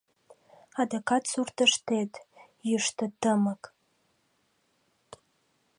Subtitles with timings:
[0.81, 2.11] Адакат суртыштет—
[2.69, 3.61] йӱштӧ тымык.